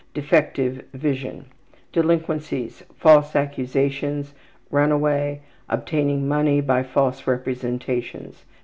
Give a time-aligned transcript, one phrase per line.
[0.15, 1.45] Defective vision.
[1.91, 4.29] Delinquencies: Mentality: False accusations.
[4.29, 4.33] Ability
[4.71, 4.77] fair.
[4.79, 5.41] Runaway.
[5.69, 8.43] Obtaining money by false representations.